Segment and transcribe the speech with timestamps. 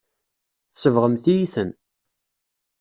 [0.73, 1.69] Tsebɣemt-iyi-ten.